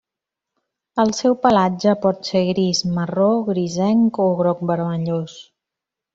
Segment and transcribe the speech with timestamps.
[1.03, 5.39] El seu pelatge pot ser gris, marró grisenc o groc vermellós.